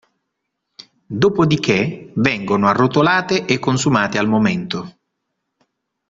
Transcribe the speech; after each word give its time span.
Dopodiché 1.11 2.11
vengono 2.15 2.67
arrotolate 2.67 3.45
e 3.45 3.59
consumate 3.59 4.17
al 4.17 4.27
momento. 4.27 4.95